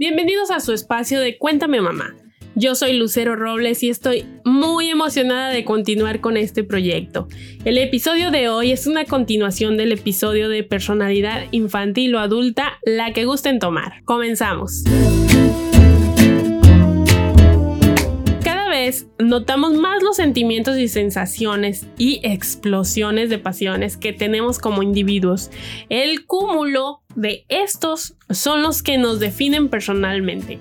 [0.00, 2.14] Bienvenidos a su espacio de Cuéntame Mamá.
[2.54, 7.28] Yo soy Lucero Robles y estoy muy emocionada de continuar con este proyecto.
[7.66, 13.12] El episodio de hoy es una continuación del episodio de personalidad infantil o adulta, la
[13.12, 14.02] que gusten tomar.
[14.06, 14.84] Comenzamos.
[19.18, 25.50] Notamos más los sentimientos y sensaciones y explosiones de pasiones que tenemos como individuos.
[25.88, 30.58] El cúmulo de estos son los que nos definen personalmente.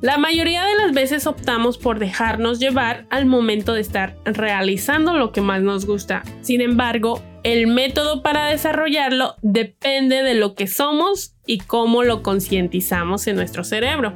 [0.00, 5.32] La mayoría de las veces optamos por dejarnos llevar al momento de estar realizando lo
[5.32, 6.22] que más nos gusta.
[6.42, 13.26] Sin embargo, el método para desarrollarlo depende de lo que somos y cómo lo concientizamos
[13.28, 14.12] en nuestro cerebro.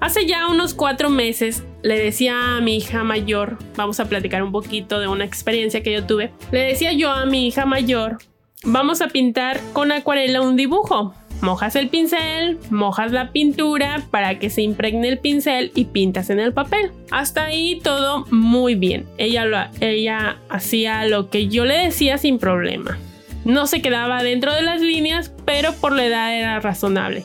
[0.00, 4.52] Hace ya unos cuatro meses le decía a mi hija mayor, vamos a platicar un
[4.52, 8.18] poquito de una experiencia que yo tuve, le decía yo a mi hija mayor
[8.64, 11.14] Vamos a pintar con acuarela un dibujo.
[11.40, 16.40] Mojas el pincel, mojas la pintura para que se impregne el pincel y pintas en
[16.40, 16.90] el papel.
[17.12, 19.06] Hasta ahí todo muy bien.
[19.16, 22.98] Ella, ella hacía lo que yo le decía sin problema.
[23.48, 27.24] No se quedaba dentro de las líneas, pero por la edad era razonable.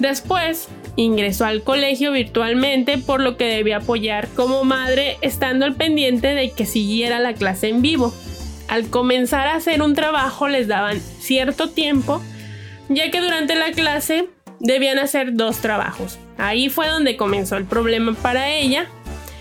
[0.00, 6.34] Después ingresó al colegio virtualmente, por lo que debía apoyar como madre, estando al pendiente
[6.34, 8.12] de que siguiera la clase en vivo
[8.68, 12.22] al comenzar a hacer un trabajo les daban cierto tiempo,
[12.88, 14.28] ya que durante la clase
[14.60, 16.18] debían hacer dos trabajos.
[16.36, 18.86] Ahí fue donde comenzó el problema para ella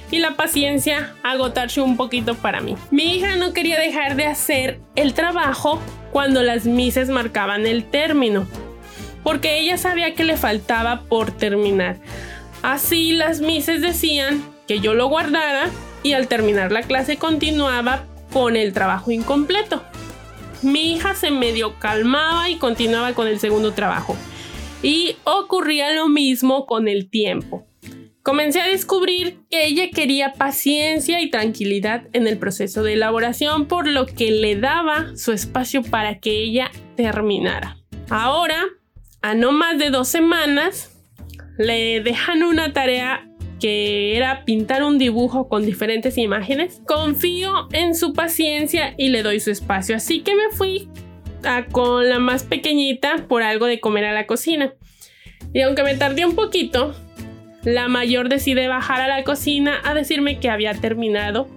[0.10, 2.76] y la paciencia agotarse un poquito para mí.
[2.90, 5.82] Mi hija no quería dejar de hacer el trabajo
[6.18, 8.48] cuando las mises marcaban el término,
[9.22, 11.98] porque ella sabía que le faltaba por terminar.
[12.64, 15.70] Así las mises decían que yo lo guardara
[16.02, 19.84] y al terminar la clase continuaba con el trabajo incompleto.
[20.64, 24.18] Mi hija se medio calmaba y continuaba con el segundo trabajo.
[24.82, 27.67] Y ocurría lo mismo con el tiempo.
[28.28, 33.88] Comencé a descubrir que ella quería paciencia y tranquilidad en el proceso de elaboración, por
[33.88, 37.78] lo que le daba su espacio para que ella terminara.
[38.10, 38.66] Ahora,
[39.22, 40.92] a no más de dos semanas,
[41.58, 43.30] le dejan una tarea
[43.62, 46.82] que era pintar un dibujo con diferentes imágenes.
[46.86, 50.90] Confío en su paciencia y le doy su espacio, así que me fui
[51.46, 54.74] a, con la más pequeñita por algo de comer a la cocina.
[55.54, 56.94] Y aunque me tardé un poquito,
[57.68, 61.48] la mayor decide bajar a la cocina a decirme que había terminado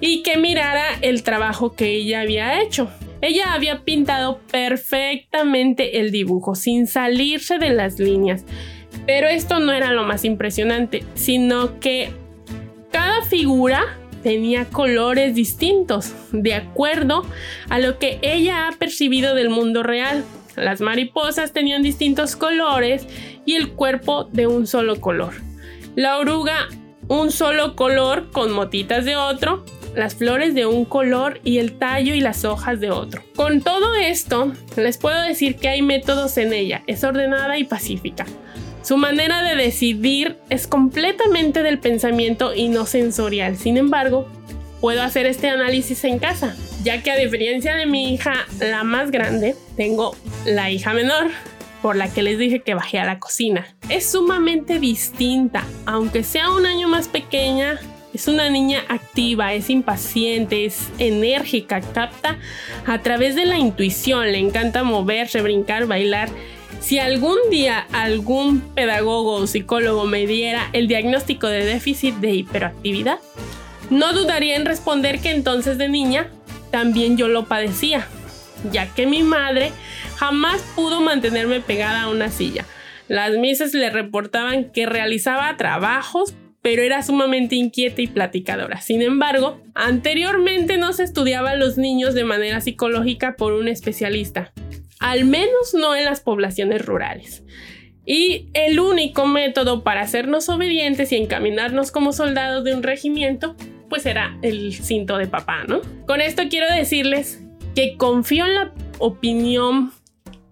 [0.00, 2.90] y que mirara el trabajo que ella había hecho.
[3.20, 8.44] Ella había pintado perfectamente el dibujo sin salirse de las líneas
[9.06, 12.10] pero esto no era lo más impresionante, sino que
[12.90, 13.82] cada figura
[14.22, 17.24] tenía colores distintos, de acuerdo
[17.68, 20.24] a lo que ella ha percibido del mundo real.
[20.56, 23.06] Las mariposas tenían distintos colores
[23.46, 25.34] y el cuerpo de un solo color.
[25.96, 26.68] La oruga
[27.08, 29.64] un solo color con motitas de otro,
[29.96, 33.24] las flores de un color y el tallo y las hojas de otro.
[33.34, 38.26] Con todo esto, les puedo decir que hay métodos en ella, es ordenada y pacífica.
[38.82, 43.56] Su manera de decidir es completamente del pensamiento y no sensorial.
[43.56, 44.28] Sin embargo,
[44.80, 49.10] puedo hacer este análisis en casa, ya que a diferencia de mi hija, la más
[49.10, 51.30] grande, tengo la hija menor,
[51.82, 53.66] por la que les dije que bajé a la cocina.
[53.88, 57.78] Es sumamente distinta, aunque sea un año más pequeña.
[58.12, 62.38] Es una niña activa, es impaciente, es enérgica, capta
[62.84, 66.28] a través de la intuición, le encanta moverse, brincar, bailar
[66.80, 73.18] si algún día algún pedagogo o psicólogo me diera el diagnóstico de déficit de hiperactividad,
[73.90, 76.28] no dudaría en responder que entonces de niña
[76.70, 78.06] también yo lo padecía,
[78.72, 79.72] ya que mi madre
[80.20, 82.66] jamás pudo mantenerme pegada a una silla.
[83.08, 88.82] Las misas le reportaban que realizaba trabajos, pero era sumamente inquieta y platicadora.
[88.82, 94.52] Sin embargo, anteriormente no se estudiaba a los niños de manera psicológica por un especialista,
[94.98, 97.42] al menos no en las poblaciones rurales.
[98.04, 103.56] Y el único método para hacernos obedientes y encaminarnos como soldados de un regimiento,
[103.88, 105.80] pues era el cinto de papá, ¿no?
[106.06, 107.42] Con esto quiero decirles
[107.74, 109.92] que confío en la opinión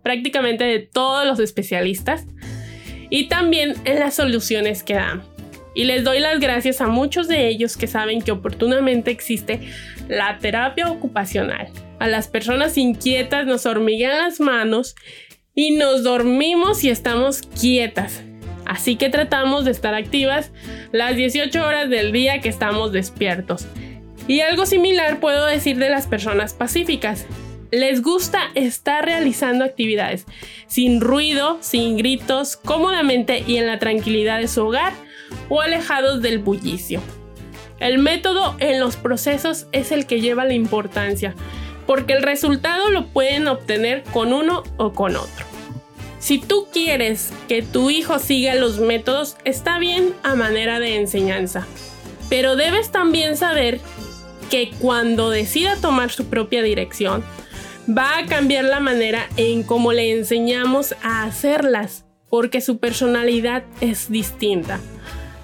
[0.08, 2.24] prácticamente de todos los especialistas
[3.10, 5.22] y también en las soluciones que dan.
[5.74, 9.60] Y les doy las gracias a muchos de ellos que saben que oportunamente existe
[10.08, 14.94] la terapia ocupacional a las personas inquietas nos hormiguean las manos
[15.54, 18.22] y nos dormimos y estamos quietas.
[18.64, 20.52] Así que tratamos de estar activas
[20.92, 23.66] las 18 horas del día que estamos despiertos.
[24.28, 27.26] Y algo similar puedo decir de las personas pacíficas.
[27.70, 30.24] Les gusta estar realizando actividades
[30.66, 34.94] sin ruido, sin gritos, cómodamente y en la tranquilidad de su hogar
[35.50, 37.02] o alejados del bullicio.
[37.78, 41.34] El método en los procesos es el que lleva la importancia,
[41.86, 45.46] porque el resultado lo pueden obtener con uno o con otro.
[46.18, 51.66] Si tú quieres que tu hijo siga los métodos, está bien a manera de enseñanza,
[52.28, 53.80] pero debes también saber
[54.50, 57.22] que cuando decida tomar su propia dirección,
[57.88, 64.10] va a cambiar la manera en cómo le enseñamos a hacerlas, porque su personalidad es
[64.10, 64.80] distinta.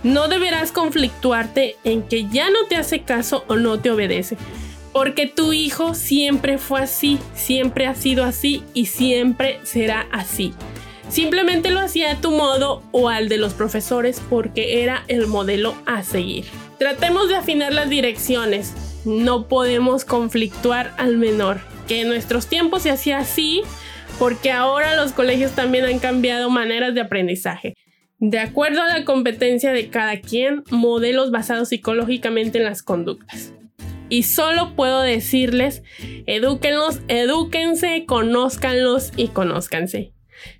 [0.02, 4.36] No deberás conflictuarte en que ya no te hace caso o no te obedece,
[4.92, 10.52] porque tu hijo siempre fue así, siempre ha sido así y siempre será así.
[11.08, 15.74] Simplemente lo hacía a tu modo o al de los profesores porque era el modelo
[15.86, 16.44] a seguir.
[16.78, 18.72] Tratemos de afinar las direcciones.
[19.04, 21.73] No podemos conflictuar al menor.
[21.88, 23.62] Que en nuestros tiempos se hacía así
[24.18, 27.74] porque ahora los colegios también han cambiado maneras de aprendizaje.
[28.18, 33.52] De acuerdo a la competencia de cada quien, modelos basados psicológicamente en las conductas.
[34.08, 35.82] Y solo puedo decirles,
[36.26, 40.12] edúquenlos, edúquense, conózcanlos y conózcanse.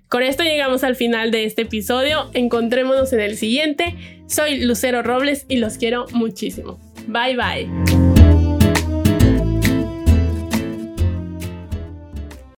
[0.09, 2.29] Con esto llegamos al final de este episodio.
[2.33, 3.95] Encontrémonos en el siguiente.
[4.27, 6.79] Soy Lucero Robles y los quiero muchísimo.
[7.07, 8.04] Bye bye.